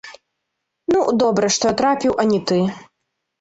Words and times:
Ну, 0.93 0.99
добра, 1.23 1.51
што 1.57 1.69
я 1.71 1.75
трапіў, 1.83 2.17
а 2.25 2.27
не 2.31 2.41
ты! 2.53 2.59